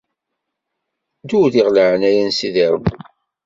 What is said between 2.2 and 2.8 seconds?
n Sidi